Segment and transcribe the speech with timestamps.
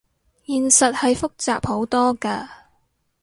[0.47, 2.47] 現實係複雜好多㗎